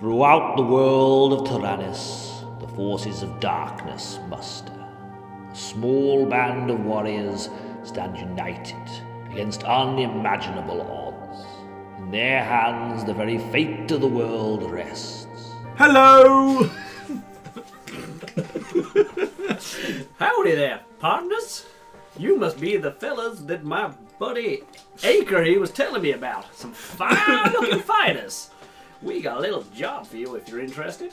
[0.00, 4.72] Throughout the world of Taranis, the forces of darkness muster.
[5.52, 7.50] A small band of warriors
[7.84, 8.80] stand united
[9.30, 11.44] against unimaginable odds.
[11.98, 15.26] In their hands, the very fate of the world rests.
[15.76, 16.62] Hello!
[20.18, 21.66] Howdy there, partners.
[22.16, 24.62] You must be the fellas that my buddy
[25.02, 26.54] Acre he was telling me about.
[26.54, 28.48] Some fine looking fighters.
[29.20, 31.12] We got a little job for you if you're interested.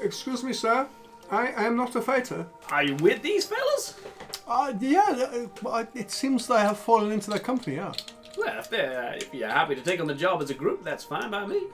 [0.00, 0.86] Excuse me, sir.
[1.28, 2.46] I, I am not a fighter.
[2.70, 3.98] Are you with these fellas?
[4.46, 7.94] Uh, yeah, uh, it seems they have fallen into their company, yeah.
[8.38, 11.02] Well, if, they're, if you're happy to take on the job as a group, that's
[11.02, 11.64] fine by me.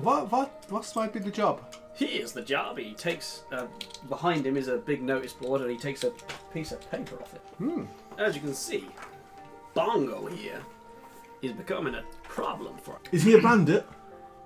[0.00, 1.60] What, what, what might be the job?
[1.92, 2.78] Here's the job.
[2.78, 3.66] He takes uh,
[4.08, 6.12] behind him is a big notice board, and he takes a
[6.54, 7.42] piece of paper off it.
[8.16, 8.88] As you can see,
[9.74, 10.62] Bongo here
[11.42, 13.00] is becoming a problem for him.
[13.12, 13.86] Is he a bandit?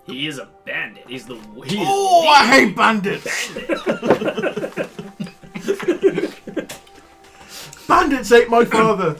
[0.08, 1.04] He is a bandit.
[1.06, 1.34] He's the
[1.66, 3.52] he is Oh, the I hate bandits!
[3.54, 3.78] bandit.
[7.88, 9.16] Bandits ate my father!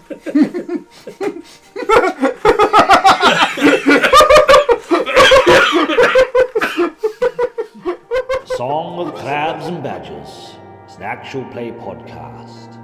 [8.56, 10.56] Song of Crabs and Badgers
[10.89, 12.75] is an actual play podcast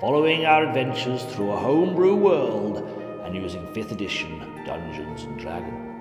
[0.00, 2.78] following our adventures through a homebrew world
[3.24, 5.91] and using 5th edition Dungeons and Dragons.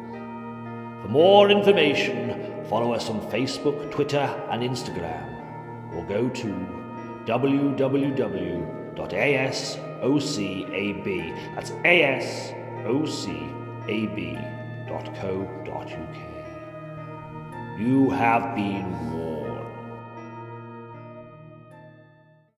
[1.02, 6.48] For more information, follow us on Facebook, Twitter, and Instagram, or go to
[7.26, 8.66] www.asocab,
[11.56, 12.58] that's asocab.co.uk.
[17.80, 19.41] You have been warned.